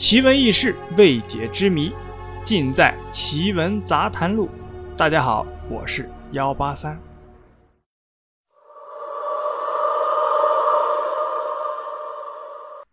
[0.00, 1.92] 奇闻异事、未解之谜，
[2.42, 4.48] 尽在《奇闻杂谈录》。
[4.96, 6.98] 大家好，我是幺八三。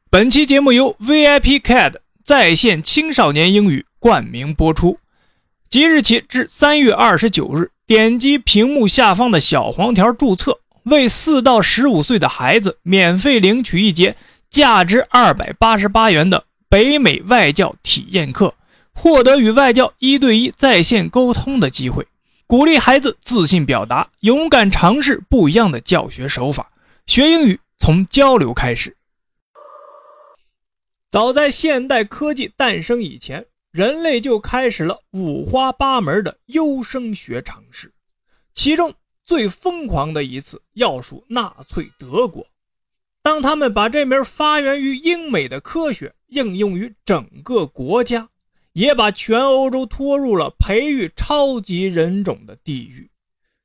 [0.09, 1.93] 本期节目由 VIP CAD
[2.25, 4.99] 在线青少年英语冠名播出。
[5.69, 14.17] 即日起至三月二十九日，点击屏幕下方的小黄条注册，为四到十五岁的孩子免费领取一节
[14.49, 18.53] 价值二百八十八元的北美外教体验课，
[18.93, 22.05] 获得与外教一对一在线沟通的机会，
[22.45, 26.69] 鼓励孩子自信表达，勇敢尝试不一样的教学手法。
[27.05, 28.97] 学英语从交流开始。
[31.09, 37.93] 早在现代科技诞生以前，人类就开始了五花八门的优生学尝试。
[38.53, 38.93] 其中
[39.23, 42.45] 最疯狂的一次，要数纳粹德国。
[43.27, 48.29] 当他们把这门发源于英美的科学应用于整个国家，
[48.71, 53.11] 也把全欧洲拖入了培育超级人种的地狱。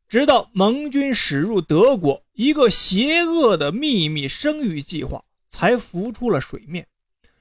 [0.09, 6.89] 直到盟军驶入德国，一个邪恶的秘密生育计划才浮出了水面。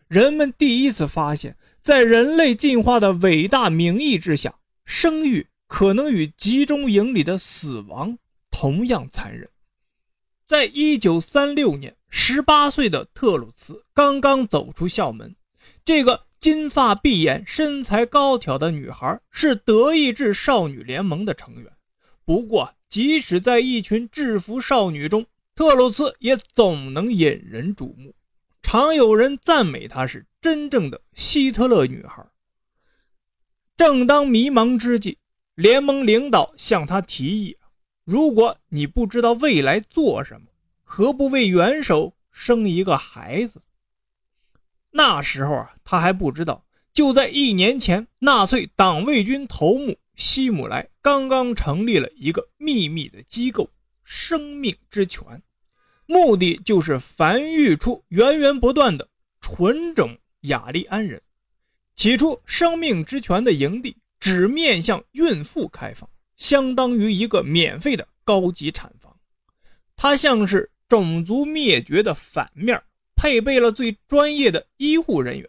[0.07, 8.19] 人们第一次发现，在人类进化的伟大名义之下，生育可能与集中营里的死亡
[8.51, 9.49] 同样残忍。
[10.51, 15.33] 在一九三六年，十八岁的特鲁茨刚刚走出校门。
[15.85, 21.71] 这个金发碧眼、身材高挑的女孩是德意志少女联盟的成员。
[22.25, 28.13] 不过，即使在一群制服少女中，特鲁茨也总能引人瞩目。
[28.61, 32.27] 常有人赞美她是真正的希特勒女孩。
[33.77, 35.17] 正当迷茫之际，
[35.55, 37.55] 联盟领导向她提议
[38.03, 40.47] ：“如果你不知道未来做什么，
[40.83, 43.61] 何不为元首生一个孩子？”
[44.91, 53.69] 那时候啊，他还不知道，就在一年前，纳粹党卫军头目希姆莱刚刚成立了一个秘密的机构——
[54.03, 55.41] 生命之泉。
[56.05, 59.07] 目的就是繁育出源源不断的
[59.39, 61.21] 纯种雅利安人。
[61.95, 66.09] 起初，生命之泉的营地只面向孕妇开放，
[66.41, 69.15] 相当于一个免费的高级产房。
[69.95, 72.81] 它像是种族灭绝的反面，
[73.15, 75.47] 配备了最专业的医护人员，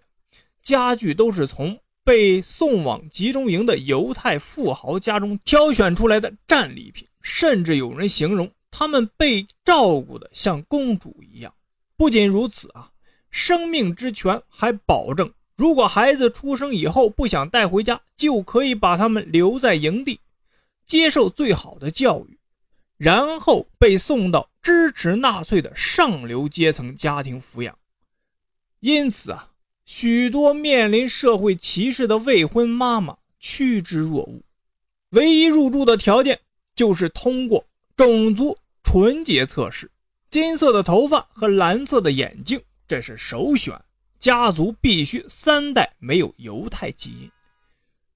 [0.63, 8.51] 家具都是从被送往集中营的犹太富豪家中挑选出来的战利品，甚至有人形容。
[8.71, 11.55] 他们被照顾的像公主一样。
[11.97, 12.91] 不仅如此啊，
[13.31, 20.19] 生命之泉还保证，如果孩子出生以后不想带回家，就可以把他们留在营地，
[20.87, 22.39] 接受最好的教育，
[22.97, 27.79] 然后被送到支持纳粹的上流阶层家庭抚养。
[28.81, 29.51] 因此啊，
[29.85, 34.43] 许多面临社会歧视的未婚妈妈趋之若鹜。
[35.11, 36.41] 唯一入住的条件
[36.75, 37.67] 就是通过
[37.97, 38.57] 种族。
[38.85, 39.91] 纯洁测试，
[40.29, 43.81] 金色的头发和蓝色的眼睛，这是首选。
[44.19, 47.31] 家族必须三代没有犹太基因。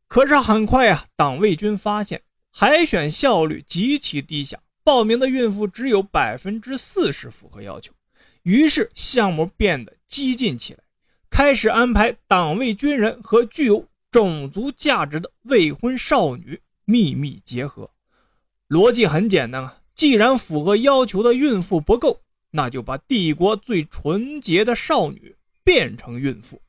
[0.06, 2.21] 可是很快啊，党卫军发现
[2.59, 7.93] 海选效率极其低下，报名的孕妇只有百分之四十符合要求。
[8.44, 10.81] 于是项目变得激进起来，
[11.28, 17.91] 开始安排党卫军人和具有种族价值的未婚少女秘密结合。
[18.71, 19.83] 逻辑很简单啊。
[19.95, 22.22] 既然符合要求的孕妇不够，
[22.53, 26.62] 那就把帝国最纯洁的少女变成孕妇。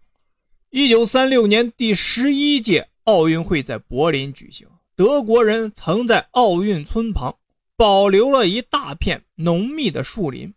[0.69, 7.37] 一九三六年第十一届奥运会在柏林举行，德国人曾在奥运村旁
[7.75, 10.51] 保留了一大片浓密的树林，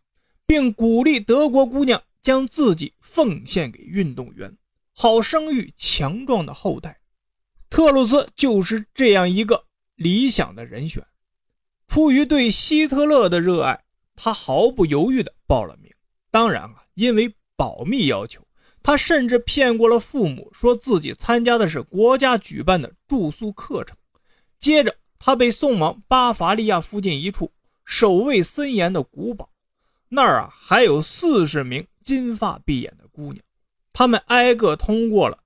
[0.47, 4.57] 并鼓励德国姑娘将自己奉献给运动员，
[4.95, 6.99] 好生育强壮的后代。
[7.69, 9.63] 特鲁斯就是这样一个
[9.97, 11.05] 理想的人选。
[11.87, 13.85] 出于对希特勒的热爱，
[14.17, 15.93] 他毫不犹豫地报了名。
[16.31, 18.41] 当然啊，因为保密要求，
[18.83, 23.95] 他甚至骗过了父母，说自己参加的是国家举办的住宿课程。
[24.61, 27.51] 接着，他被送往巴伐利亚附近一处
[27.85, 29.51] 守卫森严的古堡，
[30.11, 33.43] 那儿啊还有四十名金发碧眼的姑娘，
[33.93, 35.39] 他们挨个通过了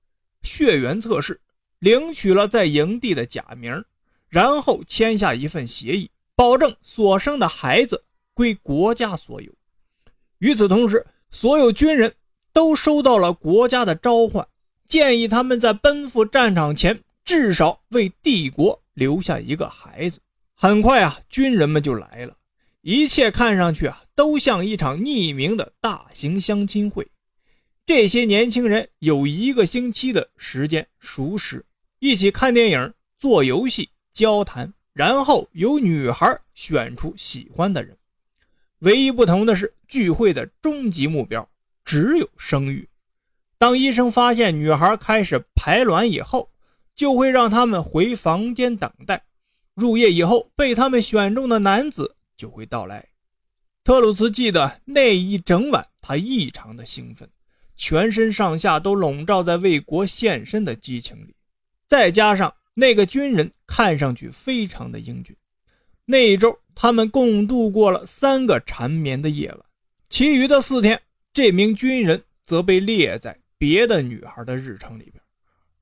[0.43, 1.41] 血缘测试，
[1.79, 3.85] 领取了在营地的假名，
[4.29, 6.11] 然后签下一份协议。
[6.37, 9.53] 保证所生的孩子归国家所有。
[10.39, 12.13] 与此同时，所有军人
[12.53, 14.45] 都收到了国家的召唤，
[14.85, 20.21] 建议他们在奔赴战场前至少为帝国留下一个孩子。
[20.55, 22.37] 很快啊，军人们就来了，
[22.81, 27.07] 一切看上去啊都像一场匿名的大型相亲会。
[27.85, 31.67] 这些年轻人有一个星期的时间熟识，
[31.99, 37.95] 一起看电影、做游戏、交谈，然后由女孩选出喜欢的人。
[38.79, 41.47] 唯一不同的是，聚会的终极目标
[41.85, 42.89] 只有生育。
[43.59, 46.51] 当医生发现女孩开始排卵以后，
[46.95, 49.25] 就会让他们回房间等待。
[49.75, 53.09] 入夜以后，被他们选中的男子就会到来。
[53.83, 57.29] 特鲁茨记得那一整晚，他异常的兴奋。
[57.77, 61.35] 全身上下都笼罩在为国献身的激情里，
[61.89, 65.37] 再加上那个军人看上去非常的英俊。
[66.05, 69.61] 那一周，他们共度过了三个缠绵的夜晚，
[70.09, 71.03] 其余的四天，
[71.33, 75.24] 这名军人则被列在别的女孩的日程里边。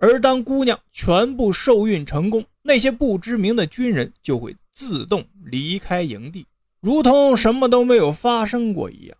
[0.02, 6.44] 而当姑娘全部受孕成功，那些不知名的军人就会自动离开营地，
[6.81, 9.16] 如同什么都没有发生过一样。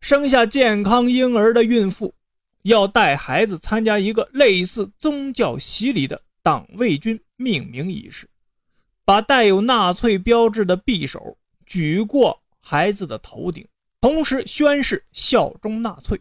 [0.00, 2.14] 生下健康婴儿的孕妇
[2.62, 8.26] 要带孩子参加一个类似宗教洗礼的党卫军命名仪式，
[9.04, 11.36] 把带有纳粹标志的匕首
[11.66, 13.68] 举过孩子的头顶，
[14.00, 16.18] 同时宣誓效忠纳粹。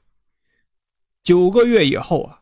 [1.23, 2.41] 九个月以后啊，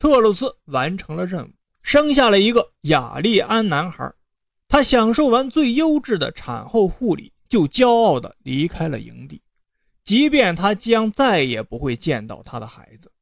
[0.00, 1.50] 特鲁斯完成了任务，
[1.82, 4.10] 生下了一个雅利安男孩。
[4.66, 9.42] 他享受完最优质的产后护理，就骄傲地离开了营地。
[10.02, 13.12] 即便他将再也不会见到他的孩子，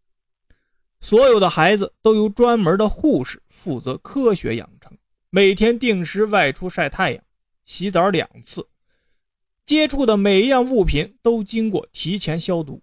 [1.00, 4.96] 所有的孩子都由专门的护士负责科学养成，
[5.30, 7.24] 每天定时外出晒太阳，
[7.64, 8.68] 洗澡两次，
[9.66, 12.80] 接触的每一样物品都经过提前消毒。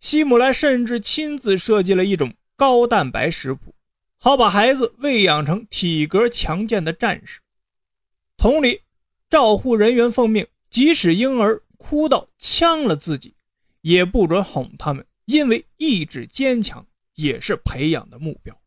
[0.00, 3.74] 希姆莱甚至亲自设计了一种高蛋白食谱，
[4.18, 7.40] 好把孩子喂养成体格强健的战士。
[8.36, 8.80] 同理，
[9.30, 11.62] 照护人员奉命，即使婴儿。
[11.78, 13.36] 哭到呛了自己，
[13.82, 18.58] 也不准哄他们，因为意志坚强也是培养的目标。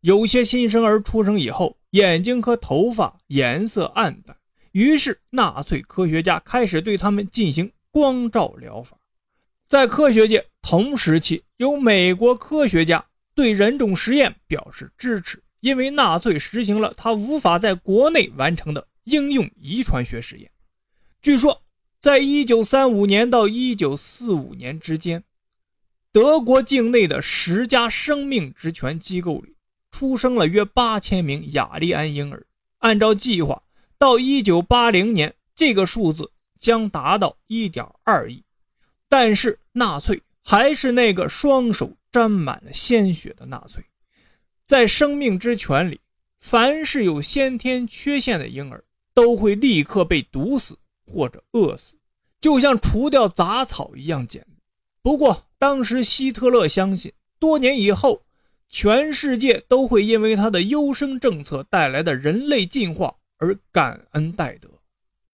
[0.00, 4.36] 有些新生儿出生以后，眼睛和头发颜色暗淡，
[4.72, 8.98] 于是纳粹科学家开始对他们进行光照疗法。
[9.68, 20.50] 在科学界，同时期有美国科学家对人种实验表示支持，因为纳粹实行了他无法在国内完成的应用遗传学实验。
[21.22, 21.62] 据说。
[22.02, 25.22] 在一九三五年到一九四五年之间，
[26.10, 29.54] 德国境内的十家生命职权机构里
[29.90, 32.46] 出生了约八千名雅利安婴儿。
[32.78, 33.62] 按照计划，
[33.98, 38.42] 到一九八零年，这个数字将达到一点二亿。
[39.06, 43.84] 但是，纳粹还是那个双手沾满了鲜血的纳粹。
[44.66, 46.00] 在生命之泉里，
[46.38, 50.78] 凡是有先天缺陷的婴儿都会立刻被毒死。
[51.12, 51.96] 或者饿死，
[52.40, 54.50] 就像除掉杂草一样简单。
[55.02, 58.22] 不过，当时希特勒相信，多年以后，
[58.68, 64.68] 全世界都会因为他的优生政策带来的人类进化而感恩戴德。